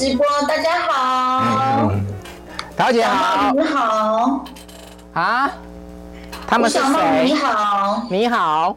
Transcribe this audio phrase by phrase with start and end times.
[0.00, 1.92] 直播，大家好。
[2.74, 4.46] 桃姐好，你好。
[5.12, 5.50] 啊？
[6.46, 7.24] 他们是谁？
[7.26, 8.74] 你好，你好，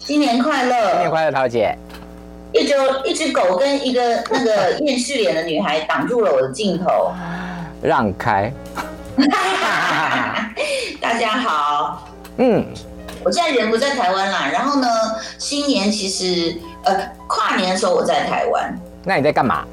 [0.00, 1.78] 新年快乐，新年快乐，桃姐。
[2.52, 7.12] 一只一只狗跟一个那个厌世脸的女孩挡住了我的镜头，
[7.80, 8.52] 让开。
[11.00, 12.08] 大家好，
[12.38, 12.66] 嗯，
[13.22, 14.48] 我现在人不在台湾啦。
[14.52, 14.88] 然后呢，
[15.38, 18.76] 新年其实呃跨年的时候我在台湾。
[19.04, 19.64] 那你在干嘛？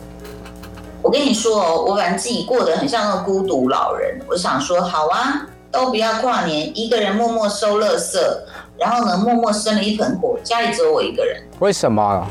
[1.03, 4.17] 我跟你说哦，我反正自己过得很像那个孤独老人。
[4.25, 8.17] 我想说，好啊，都不要跨年，一个人默默收垃圾，
[8.77, 11.43] 然后呢，默默生了一盆火，家里只有我一个人。
[11.59, 12.25] 为什么？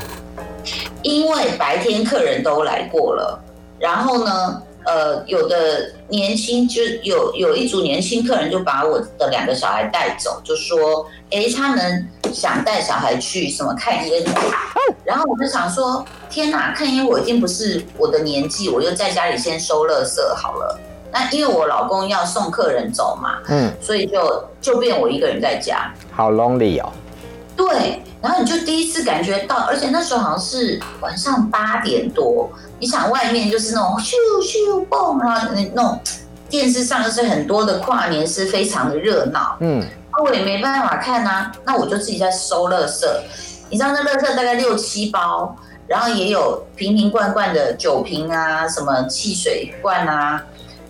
[1.03, 3.39] 因为白天客人都来过了，
[3.77, 14.33] 然后呢，呃，有的年轻就有有一组年轻客人就把我的两个小孩带走，就说，哎，他们想带小孩去什么看烟火，
[15.05, 20.79] 然后我就想说，天哪，看烟火已经不是我的年纪，我就在家里先收垃圾好了。
[21.11, 26.91] 那因为我老公要送客人走嘛，嗯，所以就就变我一个人在家，好 lonely 哦。
[27.55, 35.99] 对，然后你就第一次感觉到，而且那时候好像是晚上八点多，你想外面就是那种咻咻蹦，然后那那种
[36.49, 39.85] 电视上就是很多的跨年是非常的热闹，嗯，
[40.15, 43.05] 那我也没办法看啊，那我就自己在收垃圾，
[43.69, 45.55] 你知道那垃圾大概六七包，
[45.87, 50.43] 然后也有瓶瓶罐罐的酒瓶啊，什么汽水罐啊，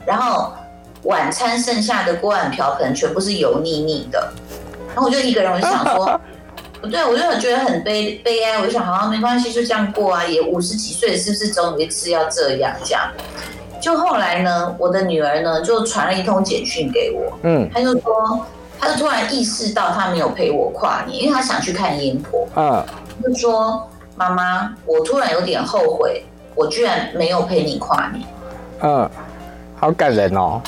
[0.06, 0.54] 然后
[1.04, 4.32] 晚餐剩下的锅碗瓢盆全部是油腻腻的，
[4.94, 6.20] 然后我就一个人，我就想说。
[6.84, 8.60] 不对，我就很觉得很悲悲哀。
[8.60, 10.26] 我就想，好像没关系，就这样过啊。
[10.26, 12.76] 也五十几岁，是不是总有一次要这样？
[12.84, 13.10] 这样。
[13.80, 18.46] 就后来呢，我的女儿呢就传了一通简讯给我，嗯，她就说，
[18.84, 22.86] 她就突然意识到他没有陪我跨年，因为他想去看烟火，嗯，
[23.24, 28.28] 就说妈妈，我突然有点后悔，我居然没有陪你跨年，
[28.82, 29.10] 嗯，
[29.78, 30.62] 好感人哦。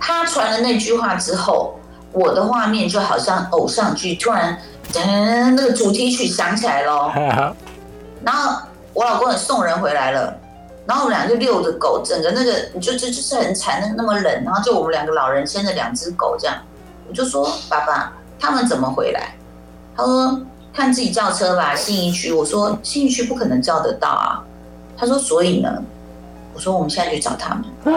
[0.00, 1.78] 他传了那句话之后，
[2.10, 4.58] 我的画面就好像偶像剧，突然。
[4.96, 7.10] 嗯，那个主题曲响起来了，
[8.22, 8.60] 然后
[8.92, 10.36] 我老公也送人回来了，
[10.84, 16.56] 然后我们俩就遛着狗，整个那个就就就是很惨，那那么冷，然后就我们两个老人牵着两只狗这样，
[17.12, 19.34] 就说爸爸他们怎么回来？
[19.96, 20.40] 他说
[20.72, 22.32] 看自己叫车吧，信义区。
[22.32, 24.42] 我说信义区不可能叫得到啊。
[24.96, 25.82] 他说所以呢？
[26.54, 27.64] 我说我们现在去找他们。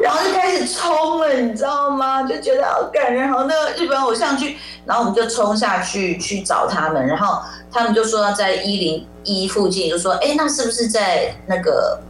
[0.00, 2.24] 然后就开始冲了，你知道吗？
[2.24, 4.56] 就觉得好感人，好那个日本偶像剧。
[4.84, 7.40] 然后我们就冲下去去找他们，然后
[7.70, 12.00] 他们就说要在一零一附近，就说：“哎，那是不是在那个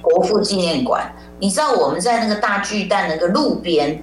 [0.00, 4.00] 国父纪念馆？”你知道我们在那个大巨蛋那个路边，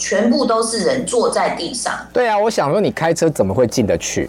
[0.00, 1.94] 全部都是人坐在地上。
[2.12, 4.28] 对啊，我想说你开车怎么会进得去？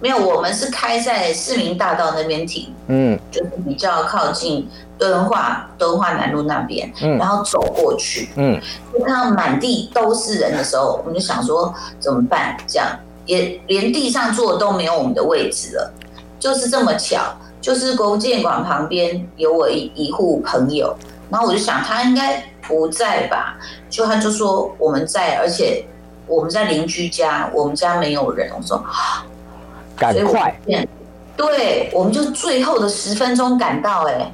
[0.00, 4.68] 没有，我们是开在市民大道那边停，嗯，就是比较靠近。
[5.00, 8.60] 敦化敦化南路那边，嗯，然后走过去，嗯，
[8.92, 12.54] 就看到满地都是人的时候，我们就想说怎么办？
[12.68, 12.86] 这样
[13.24, 15.90] 也连地上坐都没有我们的位置了，
[16.38, 20.94] 就是这么巧，就是国父纪念馆旁边有我一一户朋友，
[21.30, 23.56] 然后我就想他应该不在吧，
[23.88, 25.84] 就他就说我们在，而且
[26.26, 29.24] 我们在邻居家，我们家没有人，我说啊，
[29.96, 30.54] 赶快，
[31.36, 34.32] 对，我们就最后的十分钟赶到，哎。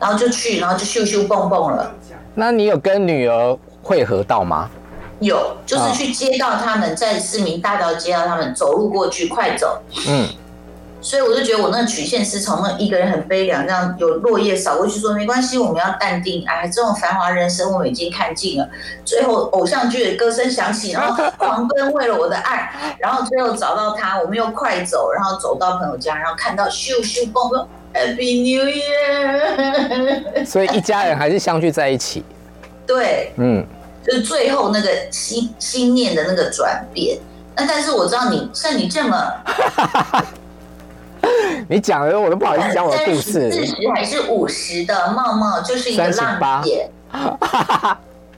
[0.00, 1.92] 然后就去，然后就咻咻蹦蹦了。
[2.36, 4.70] 那你有跟女儿会合到吗？
[5.18, 9.82] 有，就是去接到他们，在市民大道接到他们，走路过去，快走。
[10.06, 10.28] 嗯。
[11.00, 16.44] 所以我就觉得我那个曲线是从那一个人很悲凉，这样有落叶扫过去，说没关系，我们要淡定。
[16.46, 18.68] 哎，这种繁华人生我们已经看尽了。
[19.04, 27.66] 最后偶像剧的歌声响起，然后 狂奔为了我的爱，然后最后找到他，我们又快走，然后走到朋友家，然后看到咻咻蹦蹦。
[27.94, 30.44] Happy New Year！
[30.44, 32.22] 所以一家人还是相聚在一起。
[32.86, 33.64] 对，嗯，
[34.06, 37.18] 就是最后那个心心念的那个转变。
[37.56, 39.16] 那但是我知道你像你这么，
[41.68, 43.50] 你讲的我都不好意思讲我的故事。
[43.50, 46.88] 四十还是五十的茂茂就是一个浪姐，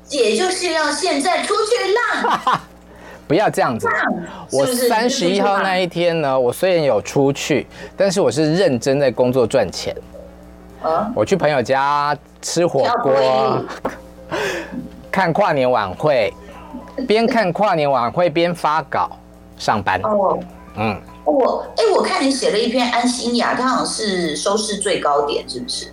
[0.06, 1.94] 姐就是要现在出去
[2.24, 2.60] 浪。
[3.28, 3.88] 不要这样子。
[4.50, 7.66] 我三十一号那一天呢，我虽然有出去，
[7.96, 9.94] 但是我是认真在工作赚钱。
[11.14, 13.62] 我去朋友家吃火锅，
[15.12, 16.32] 看跨年晚会，
[17.06, 19.10] 边看跨年晚会边发稿
[19.58, 20.00] 上班。
[20.02, 20.38] 哦，
[20.76, 25.87] 嗯，我哎，我看你写了一篇安心雅，它好像是收视最高点，是不是？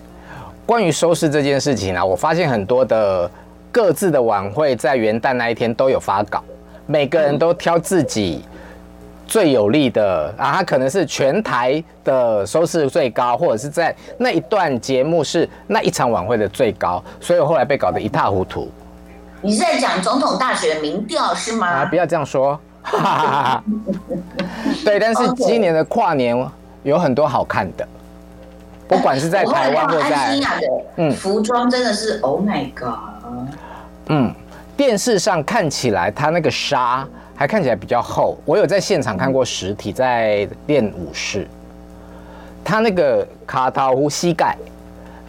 [0.65, 3.29] 关于收视这件事情啊，我发现很多的
[3.71, 6.43] 各自的晚会在元旦那一天都有发稿。
[6.85, 8.43] 每个人都挑自己
[9.27, 18.69] 最有利的啊，他可能是全台的收视最高，或者是在那一段节目是那一场晚会的最高，所以我后来被搞得一塌糊涂。
[19.41, 21.67] 你是在讲总统大选民调是吗？
[21.67, 22.59] 啊，不要这样说。
[24.85, 26.35] 对，但是今年的跨年
[26.83, 27.87] 有很多好看的，
[28.87, 30.39] 不管是在台湾或在
[30.97, 32.97] 嗯，服装真的是 Oh my God。
[34.07, 34.33] 嗯，
[34.75, 37.07] 电视上看起来它那个纱。
[37.39, 41.47] 还看起来比较厚，我有在现场看过实体，在练武士，
[42.65, 44.57] 他那个卡塔湖膝盖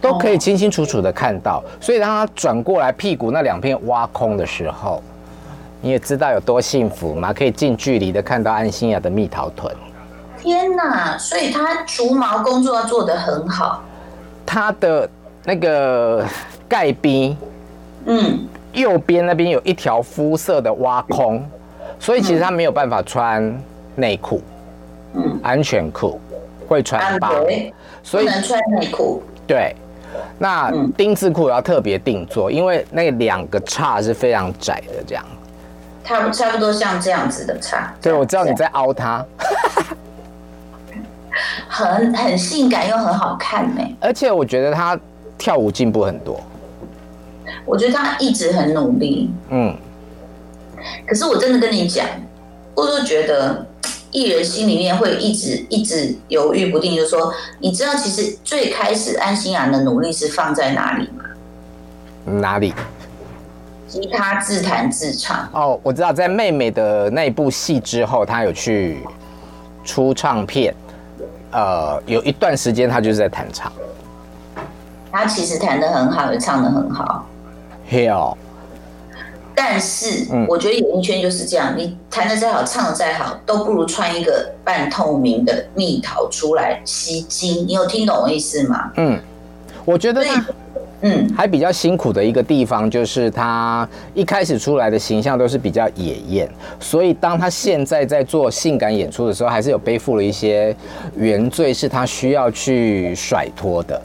[0.01, 5.03] 都可以清清楚楚的看到，所以当他转过来屁股那两片挖空的时候，
[5.81, 9.73] 你也知道有多幸福嘛，可以近距离的看到安心亚的蜜桃臀。
[10.37, 11.17] 天哪！
[11.17, 13.83] 所以他除毛工作要做得很好，
[14.45, 15.09] 他的
[15.43, 16.25] 那个
[16.67, 17.37] 盖边，
[18.05, 21.45] 嗯，右边那边有一条肤色的挖空。
[21.99, 23.61] 所以其实他没有办法穿
[23.95, 24.41] 内裤，
[25.15, 26.17] 嗯，安全裤
[26.65, 27.31] 会穿疤，
[28.01, 29.21] 所以不能穿内裤。
[29.45, 29.75] 对，
[30.37, 35.25] 那丁字裤要特别定做，因为那两个叉是非常窄的，这样。
[36.03, 37.93] 差不差不多像这样子的差。
[38.01, 39.23] 对，我知道你在凹它，
[41.67, 43.81] 很很性感又很好看呢。
[43.99, 44.99] 而且我觉得他
[45.37, 46.41] 跳舞进步很多。
[47.65, 49.29] 我觉得他一直很努力。
[49.49, 49.75] 嗯。
[51.07, 52.07] 可是我真的跟你讲，
[52.73, 53.65] 我都觉得
[54.11, 61.23] 艺人心里面会一直一直犹豫不定，就是说，你知道其实最开始安心亚的努力是放在哪里吗？
[62.39, 62.73] 哪里？
[63.89, 65.49] 吉他自弹自唱。
[65.51, 68.99] 哦，我知道，在妹妹的那部戏之后，她有去
[69.83, 70.73] 出唱片，
[71.51, 73.71] 呃，有一段时间她就是在弹唱。
[75.11, 77.27] 她其实弹的很好，也唱的很好。
[77.89, 78.37] Hell
[79.55, 87.65] 但是，我觉得演艺圈就是这样，你弹的再好，唱的再好，都不如穿一个半透明的蜜桃出来吸睛。
[87.67, 88.89] 你有听懂我意思吗？
[88.95, 89.19] 嗯，
[89.83, 90.45] 我觉得他，
[91.01, 96.49] 嗯，还比较辛苦的一个地方就是他一开始出来的形象都是比较野艳，
[96.79, 100.75] 所以当他现在在做性感演出的时候，还是有背负了一些
[101.15, 104.01] 原罪，是他需要去甩脱的。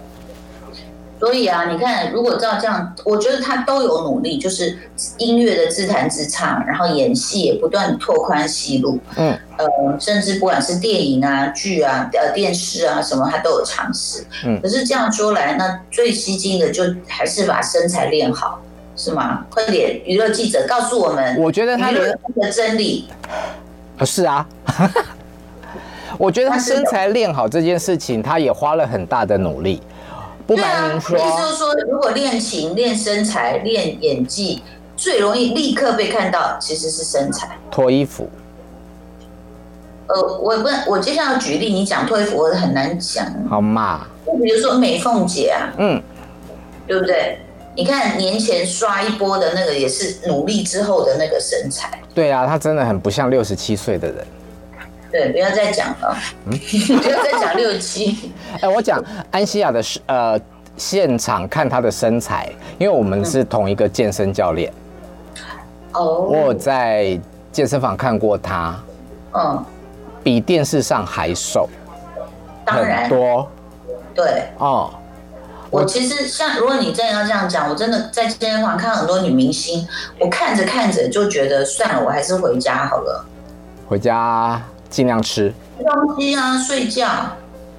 [1.20, 4.76] 所以啊，你看，如果照这样，我觉得他都有努力，就是
[5.16, 9.66] 音乐的自弹自唱，然后演戏也不断拓宽戏路，嗯，呃，
[9.98, 14.24] 甚至不管是电影啊、剧啊、呃、电视啊什么，他都有尝试。
[14.44, 18.60] 嗯，可是这样说来，那最吸睛的就还是把身材练好，
[18.96, 19.46] 是吗？
[19.48, 22.18] 快点，娱乐记者告诉我们，我觉得他的
[22.52, 23.08] 真理。
[23.96, 24.46] 啊，是啊，
[26.18, 29.80] 我觉得他身材练好这件事情，他也花了很大的努力。
[30.46, 34.62] 不瞒您说，意思就是说，如果练琴、练身材、练演技，
[34.96, 37.58] 最容易立刻被看到，其实是身材。
[37.70, 38.28] 脱衣服。
[40.06, 43.26] 呃，我不，我接下来要举例，你讲脱衣服，我很难讲。
[43.48, 44.06] 好嘛。
[44.26, 46.02] 就比如说美凤姐啊，嗯，
[46.86, 47.38] 对不对？
[47.76, 51.98] 你看年前刷一波的那个，也是努力之后的那个身材。
[52.14, 54.26] 对啊，她真的很不像六十七岁的人。
[55.14, 56.16] 对，不要再讲了。
[56.46, 56.58] 嗯，
[56.98, 58.32] 不要再讲六七。
[58.60, 59.00] 哎，我讲
[59.30, 60.36] 安西亚的是呃，
[60.76, 64.72] 现场看她的身材，因为我们是同一个健身教练。
[65.92, 66.26] 哦、嗯。
[66.26, 67.16] 我有在
[67.52, 68.74] 健身房看过她。
[69.34, 69.64] 嗯。
[70.24, 71.68] 比电视上还瘦。
[72.64, 73.08] 当然。
[73.08, 73.48] 多。
[74.16, 74.48] 对。
[74.58, 74.92] 哦。
[75.70, 79.86] 我其实像，如果你真的要这样讲，我真的在健身房看很多女明星，
[80.18, 83.24] 我看着看着就觉得算了，我还是回家好了。
[83.88, 84.60] 回家。
[84.94, 87.08] 尽量吃东西啊，睡觉。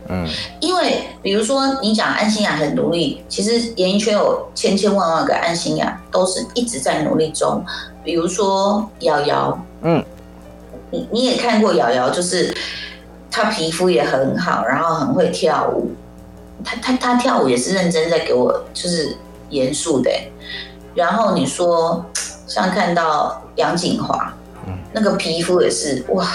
[0.09, 0.27] 嗯，
[0.59, 7.63] 因为比如说你讲安心亚很努力，其实演艺圈有千千万万个安心亚，都是一直在努力中。
[8.03, 10.03] 比如说瑶瑶，嗯，
[10.91, 12.53] 你你也看过瑶瑶，就是
[13.31, 15.89] 她皮肤也很好，然后很会跳舞。
[16.65, 19.15] 她她她跳舞也是认真在给我，就是
[19.49, 20.11] 严肃的。
[20.93, 22.05] 然后你说
[22.45, 24.33] 像看到杨景华，
[24.67, 26.27] 嗯，那个皮肤也是哇。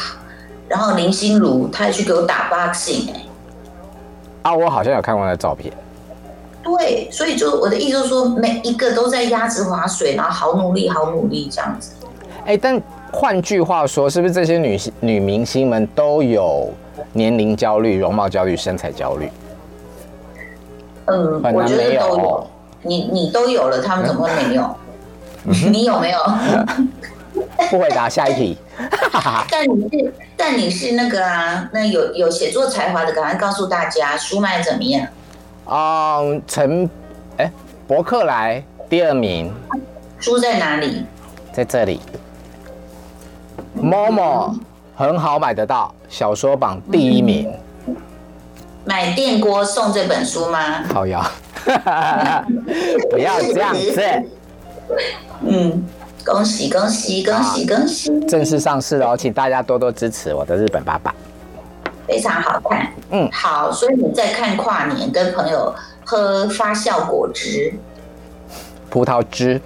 [0.70, 3.26] 然后林心如，她还去给我打 boxing 哎，
[4.42, 5.74] 啊，我好像有看过那照片。
[6.62, 11.90] 对，所以就我的意思就是说，每一个都在鸭子划水，然后好努力，好努力这样子。
[12.46, 16.70] 哎，但换句话说，是不是这些女性女明星们都有
[17.12, 19.28] 年龄焦虑、容貌焦虑、身材焦虑？
[21.06, 22.46] 嗯，我觉得都有。
[22.82, 24.76] 你你都有了，他们怎么会没有？
[25.42, 26.18] 你有没有？
[27.70, 28.56] 不回答，下一题。
[29.50, 35.06] 但你是，但你是那个啊，那有有写作才华的，赶快告诉大家，书卖怎么样？
[35.66, 36.88] 嗯，陈，
[37.36, 37.50] 哎，
[37.86, 39.52] 博客来第二名。
[40.18, 41.04] 书在哪里？
[41.52, 42.00] 在这里。
[43.80, 44.58] Momo
[44.96, 47.52] 很好买得到，小说榜第一名。
[47.86, 47.96] 嗯、
[48.84, 50.82] 买电锅送这本书吗？
[50.92, 51.30] 好呀，
[53.10, 54.02] 不要这样子。
[55.42, 55.84] 嗯，
[56.24, 58.20] 恭喜恭喜恭喜恭喜！
[58.26, 61.14] 正式上市哦，请大家多多支持我的日本爸爸。
[62.06, 65.72] 非常好看，嗯，好，所以你在看跨年，跟朋友
[66.04, 67.72] 喝发酵果汁，
[68.90, 69.60] 葡萄汁，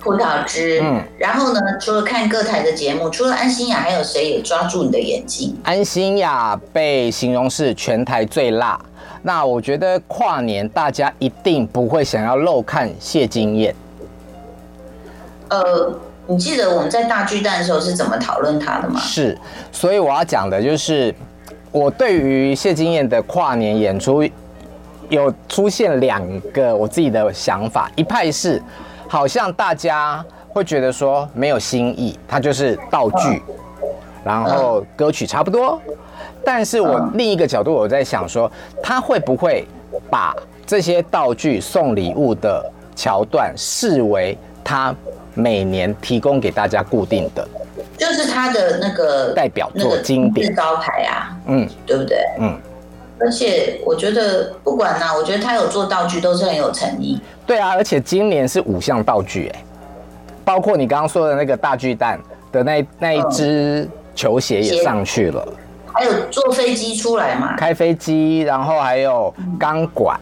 [0.00, 5.56] 葡萄汁，嗯，然后呢，除了看各台的节目，除了安心雅，还有谁也抓住你的眼睛？
[5.62, 8.76] 安心雅被形容是全台最辣，
[9.22, 13.72] 那我觉得跨年大家一定不会想要漏看谢金燕。
[15.62, 15.92] 呃，
[16.26, 18.98] 你记得我们在大巨蛋的时候是怎么讨论他的吗？
[19.00, 19.38] 是，
[19.70, 21.14] 所以我要讲的就是。
[21.72, 24.22] 我对于谢金燕的跨年演出
[25.08, 28.62] 有出现两个我自己的想法，一派是
[29.08, 33.42] 好像大家会觉得说没有新意，它就是道具，
[34.24, 35.76] 然后歌曲差不多。
[36.44, 38.48] 但是我另一个角度我在想说，
[38.80, 39.66] 他会不会
[40.08, 40.32] 把
[40.64, 44.94] 这些道具送礼物的桥段视为他
[45.34, 47.46] 每年提供给大家固定的？
[47.96, 52.18] 就是他的那个代表作经典招牌啊，嗯，对不对？
[52.40, 52.56] 嗯，
[53.20, 57.20] 而且我觉得不管呢、啊，我觉得他有做道具都是很有诚意。
[57.46, 59.64] 对啊，而且今年是五项道具哎，
[60.44, 62.18] 包括你刚刚说的那个大巨蛋
[62.50, 65.46] 的那那一只球鞋也上去了，
[65.92, 70.18] 还有坐飞机出来嘛，开飞机，然后还有钢管，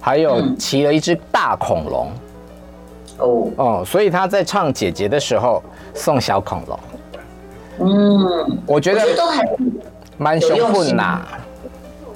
[0.00, 2.10] 还有骑了一只大恐龙。
[3.18, 3.48] 哦。
[3.56, 5.62] 哦，所以他在唱姐姐的时候
[5.94, 6.78] 送小恐龙，
[7.80, 9.44] 嗯，我觉得都还
[10.16, 11.20] 蛮雄浑呐，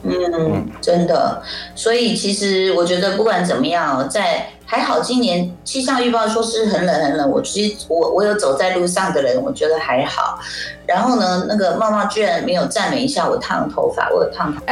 [0.02, 1.42] 嗯，真的，
[1.74, 10.38] 所以其实我觉得不管怎么样，在还好今年气象预报说是很冷很冷，我其实我我有走在路上的人，我觉得还好。
[10.86, 14.62] 然后呢，那个茂茂居然没有赞美一下我烫头发，我有烫头。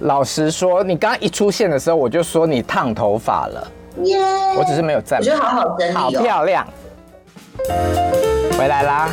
[0.00, 3.68] 老实说，你刚刚一出现的时候，我就说你烫头发了。
[4.04, 4.18] 耶
[4.56, 5.18] 我只是没有赞。
[5.18, 6.66] 我觉得好好整理，好漂亮。
[8.58, 9.10] 回来啦！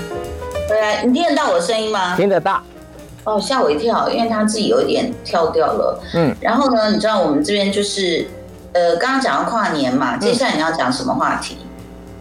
[0.70, 2.16] 回来，你听得到我的声音吗？
[2.16, 2.62] 听得到。
[3.26, 6.02] 哦，吓我一跳，因为他自己有一点跳掉了。
[6.16, 6.36] 嗯。
[6.40, 8.28] 然后呢，你知道我们这边就是，
[8.74, 11.58] 呃，刚刚讲到跨年嘛，接下来你要讲什么话题？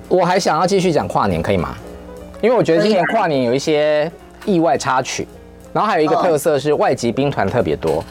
[0.08, 1.74] 我还想要继续讲跨年，可以吗？
[2.40, 4.10] 因为我觉得今年跨年有一些
[4.44, 5.26] 意外插曲，
[5.72, 7.96] 然后还有一个特色是外籍兵团特别多。
[7.96, 8.04] 哦，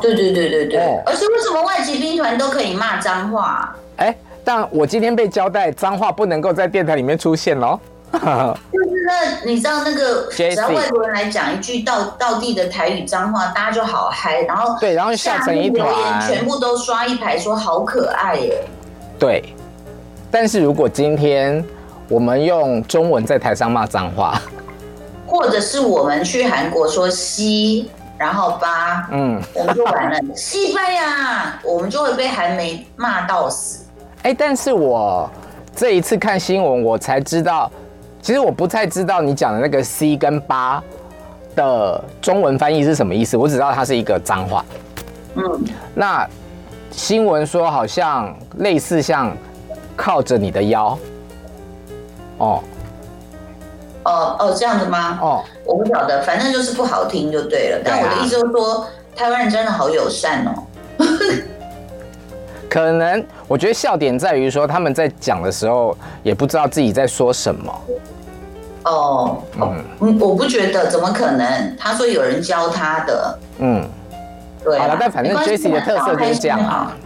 [0.00, 3.74] 对对对对对，哦、而且为什么外籍兵团都可以骂脏话？
[3.96, 7.78] 哎，但我今天被交代脏话不能够在电台里面出现喽。
[8.12, 18.64] 就是那，你知道那个，只要外国人来讲一句道道地的台语脏话，大家就好嗨，然后对，然后下成一团，留言全部都刷一排说好可爱耶。
[19.16, 19.54] 对，
[20.28, 21.64] 但是如果今天
[22.08, 24.42] 我们用中文在台上骂脏话，
[25.24, 27.88] 或者是我们去韩国说西。
[28.20, 30.20] 然后八，嗯，我们就完了。
[30.36, 33.86] 西班牙，我们就会被韩媒骂到死。
[34.24, 35.26] 哎，但是我
[35.74, 37.72] 这一次看新闻，我才知道，
[38.20, 40.82] 其实我不太知道你讲的那个 C 跟八
[41.56, 43.38] 的中文翻译是什么意思。
[43.38, 44.62] 我只知道它是一个脏话。
[45.36, 46.28] 嗯，那
[46.90, 49.34] 新闻说好像类似像
[49.96, 50.98] 靠着你的腰。
[52.36, 52.62] 哦。
[54.04, 55.18] 哦哦，这样子吗？
[55.20, 57.80] 哦，我不晓得，反正就是不好听就对了。
[57.84, 60.50] 但我的意思就是说，台湾人真的好友善哦。
[62.70, 67.80] 可能我觉得笑点在于说，他们在讲的时候也不知道自己在说什么。
[68.84, 71.76] 哦，嗯，我不觉得，怎么可能？
[71.76, 73.38] 他说有人教他的。
[73.58, 73.84] 嗯，
[74.64, 74.78] 对。
[74.78, 76.96] 好了，但反正 Jessie 的特色就是这样啊。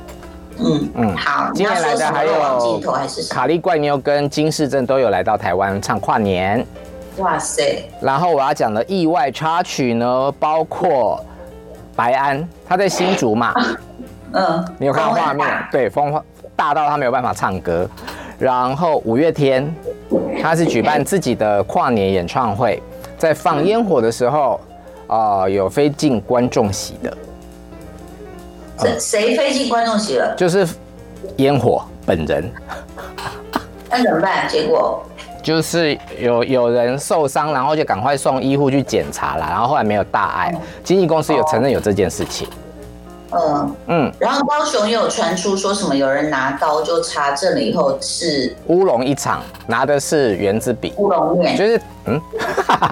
[0.58, 1.50] 嗯嗯，好。
[1.52, 2.80] 今天来的还有
[3.28, 6.64] 卡利怪妞跟金世正都有来到台湾唱跨年。
[7.18, 7.88] 哇塞！
[8.00, 11.23] 然后我要讲的意外插曲呢，包括
[11.94, 13.54] 白安，他在新竹嘛，
[14.33, 15.47] 嗯，你有看到画面？
[15.71, 16.21] 对，风
[16.56, 17.88] 大到他没有办法唱歌。
[18.37, 19.73] 然后五月天，
[20.42, 22.83] 他是举办自己的跨年演唱会，
[23.16, 24.61] 在放烟火的时候，
[25.06, 27.16] 啊、呃，有飞进观众席的。
[28.76, 30.35] 谁谁飞进观众席了？
[30.37, 30.66] 就是
[31.37, 32.50] 烟火本人。
[33.88, 34.49] 那怎么办？
[34.49, 35.00] 结果？
[35.44, 40.52] 就是有有人受伤，然后就赶快送医护去检查啦，然后后来没有大碍。
[40.82, 42.48] 经纪公司有承认有这件事情。
[43.30, 44.12] 嗯嗯。
[44.18, 50.94] 然后高雄也有传出说什么有人拿刀就查证了以后是乌龙一场，拿的是原子笔。
[50.96, 51.54] 乌龙面。
[51.56, 52.20] 就是嗯，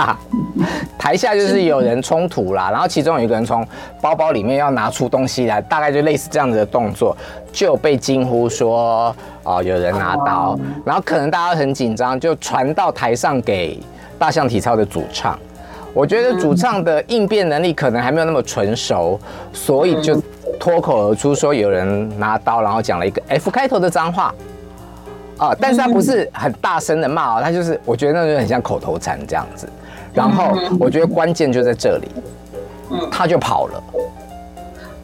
[0.99, 3.67] 台下就是有人冲突啦，然后其中有一个人从
[4.01, 7.17] 包包里面要拿出东西来，大概就类似这样子的动作，
[7.51, 13.79] 就被惊呼说哦，有人拿刀，然后可能大家很紧张，就传到台上给
[14.19, 15.39] 大象体操的主唱。
[15.95, 19.21] 我觉得主唱的应变能力可能还没有那么纯熟，
[19.53, 20.21] 所以就
[20.59, 24.35] 脱口而出说有人拿刀，然后讲了一个 F 开头的脏话。
[25.39, 29.69] 啊，但是他不是很大声的骂哦，他就是我觉得那就很像口头禅这样子。
[30.15, 32.09] 然后我觉得关键就在这里，
[32.91, 33.83] 嗯，他就跑了。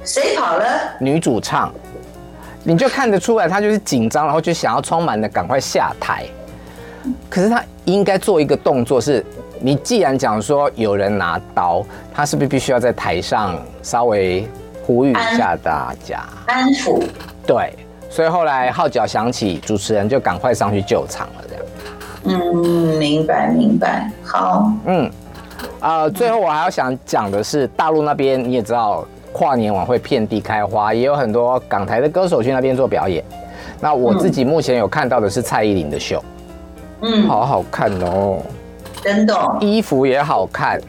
[0.05, 0.65] 谁跑了？
[1.01, 1.73] 女主唱，
[2.69, 6.27] 你就看得出来，他就是紧张，然后就想要充满的赶快下台。
[7.31, 9.25] 可是他应该做一个动作是，
[9.59, 11.83] 你既然讲说有人拿刀，
[12.13, 14.47] 他是不是必须要在台上稍微
[14.85, 17.03] 呼吁一下大家，安抚？
[17.47, 17.73] 对。
[18.11, 21.65] 所以后来号角响起，主持人就赶快上去救场了，这样。
[22.25, 24.11] 嗯，明白明白。
[24.23, 25.11] 好，嗯，
[25.81, 33.23] 啊、呃，最后我还要想讲的是，大陆那边你也知道，跨年晚会遍地开花，也有很多港台的歌手去那边做表演。
[33.81, 36.23] 那我自己目前有看到的是蔡依林的秀，
[37.03, 38.39] 嗯，好好看哦，
[39.03, 40.81] 真的，衣服也好看，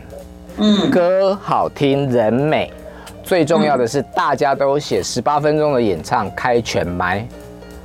[0.58, 2.72] 嗯，歌好听，人美。
[3.22, 7.28] 最重要的是，大家都写十八分钟的演唱开全麦，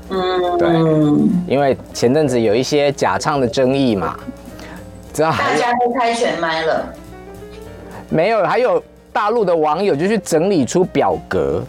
[0.08, 0.68] 嗯，对，
[1.46, 4.16] 因为前阵子有一些假唱的争议嘛，
[5.12, 6.86] 知道大家都开全麦了，
[8.08, 8.82] 没有，还有
[9.14, 11.62] 大陆的网友就去整理出表格，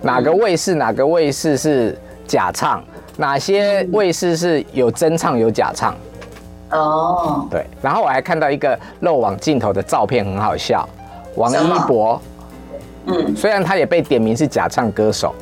[0.00, 1.96] 哪个卫视哪个卫视是
[2.26, 2.82] 假唱，
[3.18, 5.94] 哪些卫视是有真唱有假唱，
[6.70, 10.88] 哦，对，然后我还看到一个漏网镜头的照片，很好笑，
[11.34, 12.20] 王一博。
[13.04, 15.34] 嗯，虽然他也被点名是假唱歌手，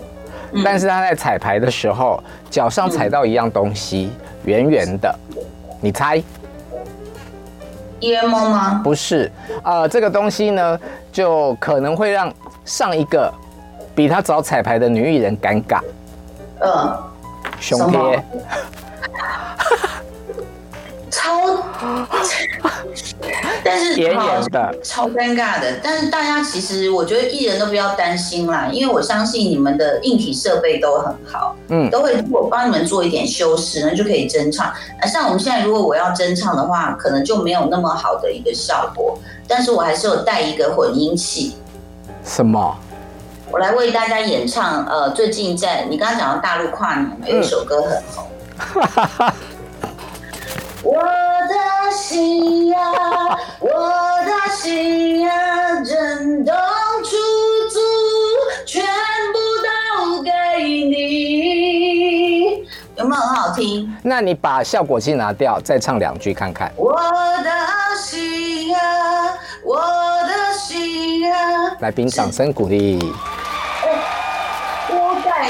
[0.51, 4.11] 嗯、但是他在彩排的时候脚上踩到一样东西，
[4.45, 5.17] 圆圆的，
[5.81, 6.21] 你猜？
[8.01, 8.81] 烟猫，吗？
[8.83, 9.31] 不是，
[9.63, 10.79] 呃，这个东西呢，
[11.13, 12.33] 就可能会让
[12.65, 13.33] 上一个
[13.95, 15.81] 比他早彩排的女艺人尴尬。
[16.61, 17.05] 嗯、呃，
[17.61, 18.25] 胸贴。
[21.29, 22.07] 超，
[23.63, 23.95] 但是
[24.83, 25.79] 超尴尬的。
[25.83, 34.73] 但是大家其实，我觉得艺人都不要担心啦，因为我相信你们的硬体设备都很好，嗯，都会我帮你们做一点修饰，那就可以真唱。
[35.01, 39.19] 那像我们现在，如果我要真唱的话，可能就没有那么好的一个效果。
[39.47, 41.57] 但是我还是有带一个混音器。
[42.25, 42.75] 什么？
[43.51, 44.87] 我来为大家演唱。
[44.87, 48.27] 呃，最近在你刚刚讲到大陆跨年，有一首歌很红。
[51.89, 52.79] 我的心呀，
[53.61, 53.69] 我
[54.27, 56.55] 的心呀，震动
[57.03, 57.17] 出
[57.71, 57.81] 租，
[58.67, 58.85] 全
[59.33, 60.31] 部都给
[60.69, 62.67] 你。
[62.95, 63.91] 有没有很好听？
[64.03, 66.71] 那你把效果器拿掉，再唱两句看看。
[66.77, 66.93] 我
[67.43, 67.51] 的
[67.99, 68.79] 心呀，
[69.65, 69.79] 我
[70.27, 71.75] 的心呀。
[71.81, 72.99] 来宾掌声鼓励。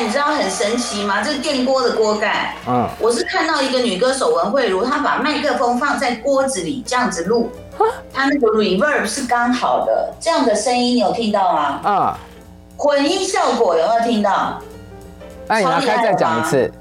[0.01, 1.23] 你知道很神奇吗？
[1.23, 2.55] 这是电锅的锅盖。
[2.67, 7.51] 嗯，我是看到一个女歌手文慧茹，她把麦克风放在锅子里这样子录，
[8.13, 11.81] 她那个 reverb 是刚好的，这样的声音你有听到吗？
[11.83, 12.29] 啊、嗯，
[12.77, 14.59] 混音效果有没有听到？
[15.49, 16.73] 哎，你要再讲一次，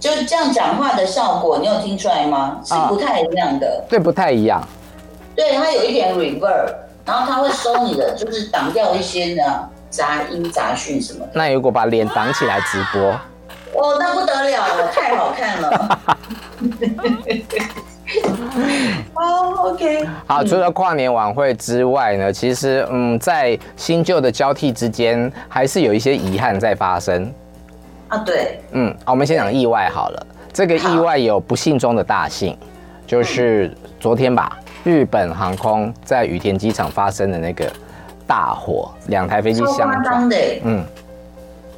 [0.00, 2.60] 就这样讲话的效果，你有听出来吗？
[2.64, 3.84] 是不太一样的。
[3.88, 4.62] 对，不太一样。
[5.34, 9.68] 对，它有一点 reverb，然后它会收你的，就是挡掉一些呢。
[9.94, 11.30] 杂音杂讯什么的？
[11.34, 13.12] 那如果把脸挡起来直播，
[13.80, 16.00] 哦，那不得了了，太好看了。
[19.14, 20.04] 哦、oh,，OK。
[20.26, 27.32] 好，除了跨年晚会之外呢，其实嗯，在新旧的交替之间，还是有一些遗憾在发生。
[28.08, 28.60] 啊，对。
[28.72, 30.26] 嗯，好，我们先讲意外好了。
[30.52, 32.56] 这个意外有不幸中的大幸，
[33.06, 37.70] 就是昨天吧，日本航空在羽田机场发生的那个。
[38.26, 40.28] 大火，两台飞机相撞。
[40.28, 40.84] 的，嗯，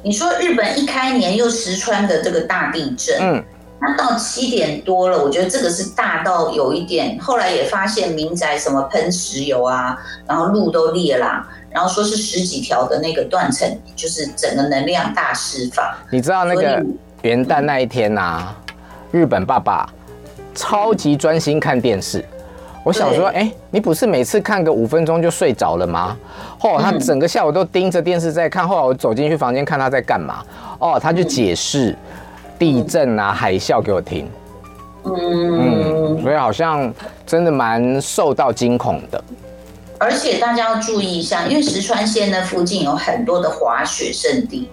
[0.03, 3.43] 你说日本一开年又石川的这个大地震，嗯，
[3.81, 7.19] 那到七点多了，我觉得这个是大到有一点。
[7.19, 15.85] 后来也发现民宅什么喷石油啊，然后路都裂了，然后说是十几条的那个断层，就是整个能量大释放。
[16.09, 16.83] 你知道那个
[17.23, 18.55] 元旦那一天呐、啊，
[19.11, 19.87] 日本爸爸
[20.55, 22.23] 超级专心看电视。
[22.87, 26.17] 我想说，哎、欸，你不是每次看个五分钟就睡着了吗？
[26.61, 28.65] 哦，他整个下午都盯着电视在看。
[28.65, 30.41] 后来我走进去房间看他在干嘛。
[30.79, 31.93] 哦，他就解释
[32.57, 34.25] 地震啊、海啸给我听。
[35.03, 36.89] 嗯，所以好像
[37.25, 39.21] 真的蛮受到惊恐的。
[39.97, 44.69] 而且大家要注意一下，因为石川县那附近有很多的滑雪胜地。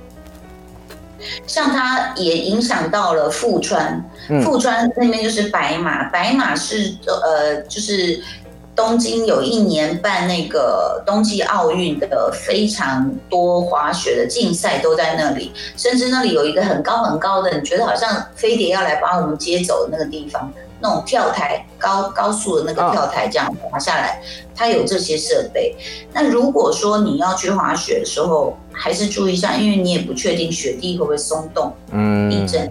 [1.46, 4.04] 像它也影响到了富川，
[4.42, 8.20] 富川那边就是白马，白马是呃，就是
[8.74, 20.52] 东京有一年办那个冬季奥运的非常多滑雪的竞赛都在那里，甚至那里有一个很高很高的，你觉得好像飞碟要来把我们接走的那个地方，
[20.84, 24.20] 那种跳台高高速的那个跳台这样滑下来，
[24.54, 25.74] 它有这些设备。
[26.12, 32.70] 那如果说你要去滑雪的时候，还是注意一下，因为你也不确定雪地会不会松动，嗯，地震。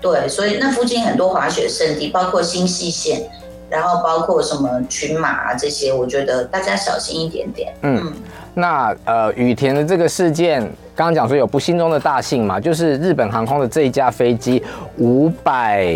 [0.00, 3.28] 对，所以那附近很多滑雪胜地，包括新细县。
[3.70, 7.70] 然后包括什么群马啊这些，我觉得大家小心一点点。
[7.82, 8.12] 嗯，嗯
[8.54, 10.62] 那呃羽田的这个事件，
[10.96, 14.62] 刚刚讲说有不幸中的大幸嘛，就是日本航空的这一架飞机
[14.96, 15.86] 五百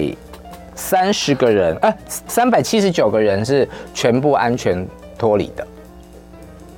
[0.83, 5.67] 三十个人，呃三百七十九个人是全部安全脱离的。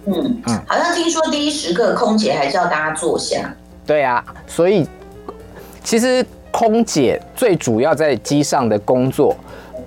[0.07, 3.55] 嗯嗯，好像听说第一时刻空姐还叫大家坐下。
[3.87, 4.87] 对啊，所以
[5.83, 9.37] 其实空姐最主要在机上的工作。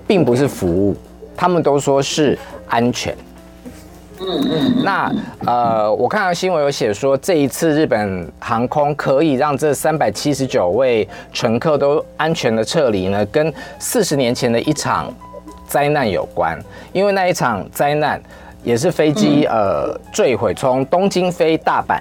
[0.06, 0.96] 并不是服务，
[1.36, 3.14] 他们都说是安全。
[4.20, 4.84] 嗯嗯。
[4.84, 5.12] 那
[5.46, 15.12] 呃，我看到新闻有写说，这一次日本航空可以让这三百七十九位乘客都安全的撤离呢，跟四十年前的一场
[15.66, 16.58] 灾难有关。
[16.92, 18.20] 因为那一场灾难
[18.62, 22.00] 也是飞机呃坠毁，从东京飞大阪，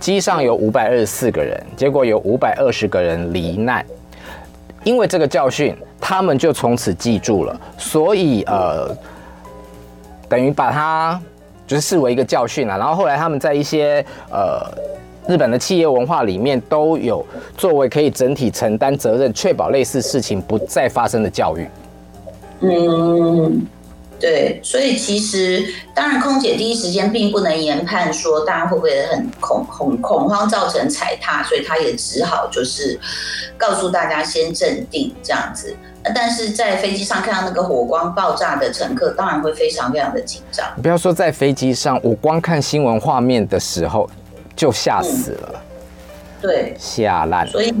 [0.00, 3.84] 机上有五百二十四个人，结果有五百二十个人罹难。
[4.84, 8.88] 因为这个教训，他们就从此记住了，所以呃，
[10.28, 11.20] 等于把它
[11.66, 12.76] 就是视为一个教训啊。
[12.76, 14.66] 然后后来他们在一些呃
[15.26, 17.24] 日本的企业文化里面都有
[17.56, 21.68] 作为可以整体承担责任，确保类似事情不再发生的教育。
[22.60, 23.66] 嗯。
[24.18, 25.62] 对，所以其实
[25.94, 32.98] 当然，空姐第一时间并不能研判说大家会不会很恐恐恐慌造成踩踏，所以她也只好就是
[33.58, 35.76] 告诉大家先镇定这样子。
[36.14, 40.66] 但是在飞机上看到那个火光爆炸的乘客，当然会非常非常的紧张。
[40.82, 44.08] 不要说在飞机上，我光看新闻画面的时候
[44.54, 45.52] 就吓死了。
[45.54, 45.60] 嗯、
[46.42, 47.46] 对，吓烂。
[47.48, 47.74] 所以。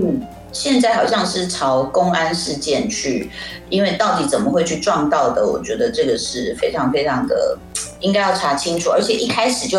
[0.52, 3.30] 现在好像是朝公安事件去，
[3.68, 5.46] 因为到底怎么会去撞到的？
[5.46, 7.58] 我觉得这个是非常非常的
[8.00, 8.88] 应该要查清楚。
[8.88, 9.78] 而且一开始就，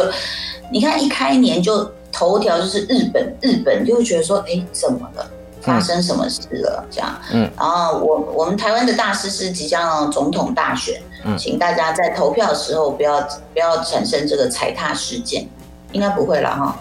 [0.72, 5.28] 你看一开年就头条就是日本，日本就会觉得说，哎，怎么了？
[5.68, 6.84] 发生什么事了？
[6.90, 7.50] 这样，嗯。
[7.58, 13.22] 然后我我们台湾的大事是即将总统大选，嗯，请大家在投票的时候不要
[13.54, 15.46] 不要产生这个踩踏事件，
[15.92, 16.80] 应该不会了哈。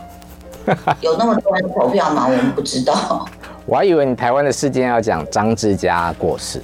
[1.01, 2.27] 有那么多人投票吗？
[2.27, 3.29] 我们不知道。
[3.67, 6.63] 我还以为你台湾的事件要讲张志佳过世。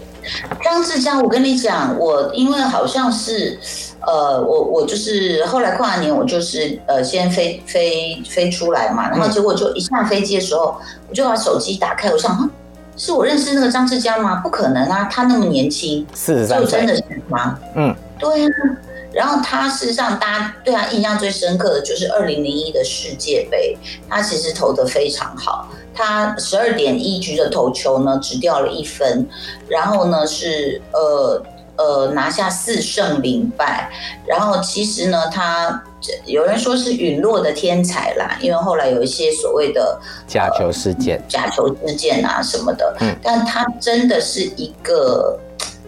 [0.63, 3.59] 张志佳，我跟你讲，我因为好像是，
[4.01, 10.77] 呃，我我就是后来跨年，我就是呃先飞飞飞出来嘛，然后结果就一下飞机的时候，
[11.09, 12.51] 我就把手机打开，我想，
[12.97, 14.37] 是我认识那个张志佳吗？
[14.37, 17.59] 不可能啊，他那么年轻，四十三岁，就真的是吗？
[17.75, 18.49] 嗯，对啊。
[19.13, 23.77] 然后他事实上，大家对他印象最深刻的就是二零零一的世界杯，
[24.09, 25.69] 他其实投的非常好。
[25.95, 29.29] 他十二点一局的投球呢，只掉了一分，
[29.69, 31.43] 然后呢是呃
[31.77, 33.91] 呃拿下四胜零败。
[34.27, 35.83] 然后其实呢，他
[36.25, 42.97] 有人说是陨落的天才啦，因为后来有一些所谓的假球事件、呃、假球事件啊什么的。
[43.01, 45.39] 嗯，但他真的是一个，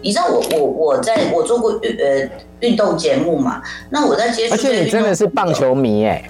[0.03, 2.29] 你知道我我我在我做过呃。
[2.61, 6.29] 运动节目嘛，那我在接触，而且你真的是棒球迷哎，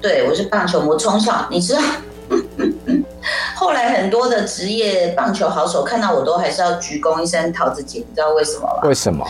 [0.00, 1.80] 对，我是棒球迷，我从小你知道，
[3.56, 8.88] 后来很多的职业棒球好手看到我都还是要鞠躬一声桃子姐，你知道为什么吗？
[8.88, 9.26] 为什么？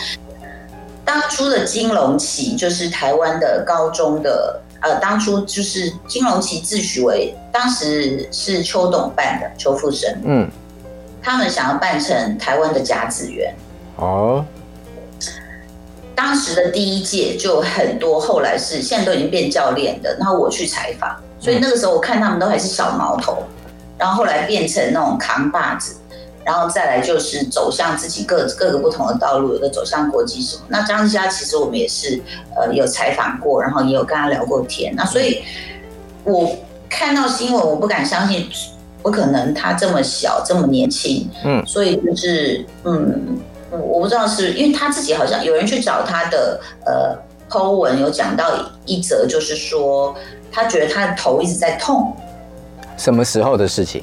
[1.05, 10.49] 当初的金龙旗就是台湾的高中的，呃，当初就是金龙旗自诩为当时是邱董办的邱富生，嗯，
[11.21, 13.53] 他们想要办成台湾的甲子园
[13.97, 14.45] 哦。
[16.23, 20.15] 当时的第一届就很多，后来是现在都已经变教练的。
[20.19, 23.43] 然后我去采访，所以那个时候我看他们都还是小毛头，
[23.97, 25.97] 然后后来变成那种扛把子，
[26.45, 30.63] 然后再来就是走向自己各各个不同的道路，有的走向国际什么。
[30.69, 32.21] 那张志佳其实我们也是
[32.55, 34.93] 呃有采访过，然后也有跟他聊过天。
[34.95, 35.43] 那所以
[36.25, 36.55] 我
[36.91, 38.47] 看到新闻，我不敢相信，
[39.03, 43.41] 不可能他这么小这么年轻，嗯，所以就是嗯。
[43.71, 47.17] 我不知道是因为他自己好像有人去找他的呃
[47.49, 48.53] po 文，有讲到
[48.85, 50.15] 一则，就是说
[50.51, 52.15] 他觉得他的头一直在痛。
[52.97, 54.03] 什么时候的事情？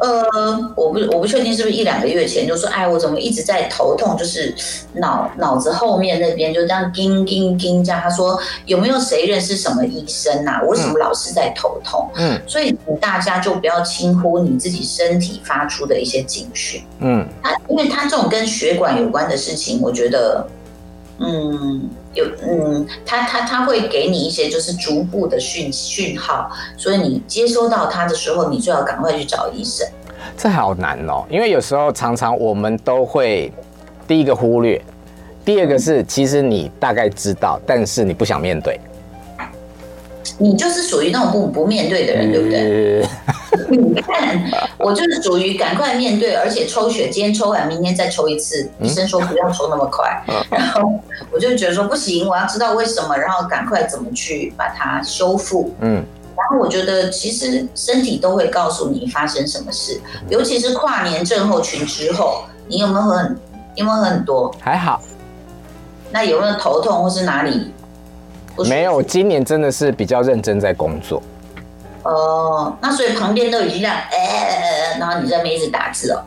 [0.00, 4.54] 呃，我不我不确定是不是一两个月前，就说哎，我怎么一直在头痛，就是
[4.94, 8.00] 脑脑子后面那边就这样叮叮叮这样。
[8.00, 10.60] 他说有没有谁认识什么医生啊？
[10.62, 12.08] 我为什么老是在头痛？
[12.16, 16.82] 嗯，所以大家就不要轻忽你自己身体发出的一些警讯。
[17.00, 20.46] 嗯，他因为他这种跟血管有关的事情，我觉得，
[21.18, 29.86] 嗯，有嗯，他他他会给你一些就是逐步的讯讯号，所以你接收到他的时候，你最好赶快去找医生。
[30.36, 33.52] 这好难哦，因为有时候常常我们都会
[34.08, 34.80] 第一个忽略，
[35.44, 38.78] 第二个是其实你大概知道，但是你不想面对。
[40.38, 43.06] 你就是属于那种不不面对的人，对不对？
[43.68, 44.40] 你看，
[44.78, 48.68] 我就是属于赶快面对，而且抽血，今天抽完，明天再抽一次。
[48.80, 50.92] 医生说不要抽那么快，然后
[51.30, 55.74] 我就觉得说不行，我要知道为什么，然后赶快怎么去把它修复。
[55.80, 56.04] 嗯，
[56.36, 63.36] 然后我觉得其实身体都会告诉你发生什么事，尤其是跨年症候群之后，你有没有很，
[63.74, 64.54] 有没有很多？
[64.60, 65.00] 还好。
[66.12, 67.72] 那有没有头痛或是哪里？
[68.66, 71.22] 没有，今年真的是比较认真在工作。
[72.02, 74.60] 哦，那所以旁边都已经这样，哎哎
[74.94, 76.22] 哎，然后你在那边一直打字哦。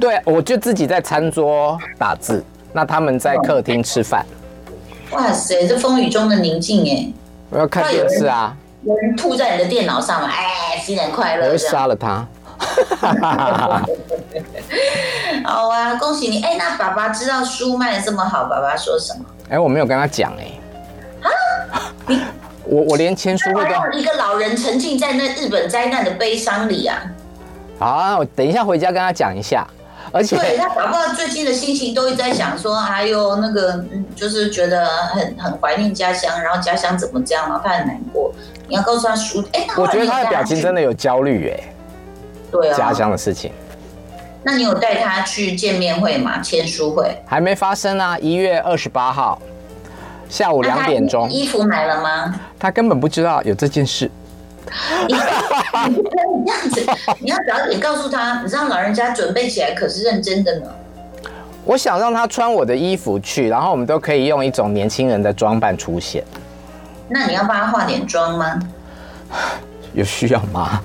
[0.00, 4.24] 对，我就自己在餐桌打字，那他们在客厅吃饭。
[5.10, 7.12] 哇塞，这风雨中的宁静哎！
[7.50, 8.54] 我要看电视啊。
[8.84, 10.28] 有人吐在你的电脑上嘛？
[10.28, 11.46] 哎，新年快乐！
[11.46, 12.26] 我会杀了他。
[15.44, 16.42] 好啊，恭喜你！
[16.42, 19.24] 哎，那爸爸知道书卖的这么好，爸爸说什么？
[19.48, 20.52] 哎，我没有跟他讲哎。
[21.22, 21.28] 啊？
[22.06, 22.22] 你
[22.68, 27.02] 我我连签书会都让一个老人沉浸在那日本灾难的悲伤里啊！
[27.78, 29.66] 好啊，我等一下回家跟他讲一下。
[30.10, 33.84] 而且对他搞不好最近的心情都一直在想说，还有那个
[34.16, 38.32] 就是觉得很很怀念家乡，然后家乡怎么这样，然后他很难过。
[38.66, 41.60] 你要告诉他书，哎，我觉得他的表情真的有焦虑哎。
[42.50, 43.52] 对啊，家乡的事情。
[44.42, 46.40] 那你有带他去见面会吗？
[46.40, 49.38] 签书会还没发生啊，一月二十八号。
[50.28, 52.34] 下午两点钟，衣服买了吗？
[52.58, 54.10] 他根本不知道有这件事。
[55.08, 56.16] 你这
[56.52, 56.86] 样子，
[57.20, 60.66] 你要早点告诉他，你知道老人家准备起来可是认真的呢。
[61.64, 66.22] 我想让他穿我的衣服去，然后我们都可以用一种年轻人的装扮出现。
[67.08, 68.58] 那你要帮他化点妆吗？
[69.94, 70.80] 有需要吗？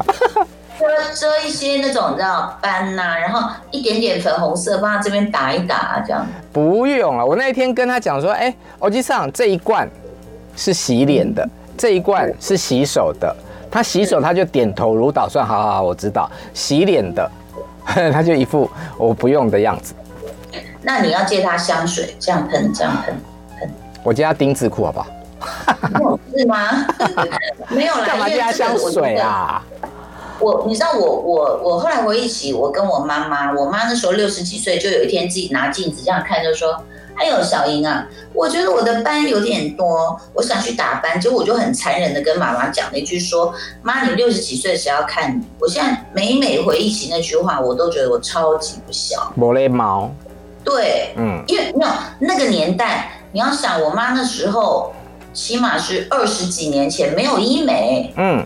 [0.83, 6.25] 遮遮一些那种你知道斑呐、啊，然后一点点粉红色，帮他这边打一打，这样。
[6.51, 9.87] 不用了，我那一天跟他讲说，哎，欧吉桑，这一罐
[10.57, 13.33] 是洗脸的，嗯、这一罐是洗手的。
[13.71, 16.29] 他洗手，他就点头如捣蒜，好好好，我知道。
[16.53, 17.31] 洗脸的，
[17.85, 19.95] 他就一副我不用的样子。
[20.81, 23.15] 那你要借他香水，这样喷，这样喷
[23.57, 23.71] 喷。
[24.03, 26.19] 我借他丁字裤，好不好？
[26.37, 26.85] 是吗？
[27.69, 29.63] 没有啦，干嘛借他香水啊？
[30.39, 36.83] 我你知道我我我后来回忆起我跟我妈妈，我妈那时候六十几岁，就有一天自己拿镜子这样看，就说
[37.15, 49.31] ：“哎呦小英啊，我觉得我的斑有点多，我想去打斑。”结果我就很残忍的跟妈妈讲了一句说：“妈，你六十几岁谁要看你？”我现在每每回忆起那句话，我都觉得我超级不孝。
[49.35, 50.11] 没礼貌。
[50.63, 54.93] 对，嗯，因为没有那个年代，你要想我妈那时候
[55.33, 58.45] 起码是二十几年前没有医美，嗯。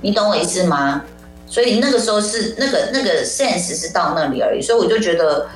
[0.00, 1.02] 你懂我意思吗？
[1.46, 5.48] 所以那个时候是那个那个 sense 是到那里而已，所以我就觉得，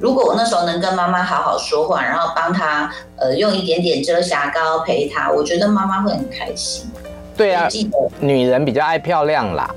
[0.00, 6.90] 如果我那时候能跟妈妈好好说话，然后帮她呃用一点点遮瑕膏陪她，我觉得妈妈会很开心。
[7.36, 9.68] 对啊，记得女人比较爱漂亮啦。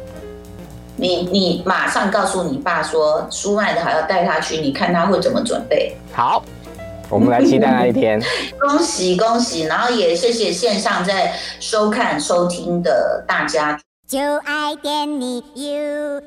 [0.96, 5.94] 你你马上告诉你爸说书卖的好，要带他去，你看他会怎么准备？
[6.14, 6.42] 好，
[7.10, 8.18] 我们来期待那一天。
[8.62, 13.78] 恭喜恭喜，然后也谢谢线上在收看收听的大家。
[14.08, 16.22] 就爱点你 UFO